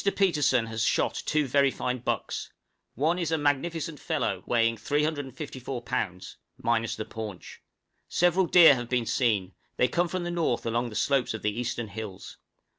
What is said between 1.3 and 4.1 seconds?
very fine bucks; one is a magnificent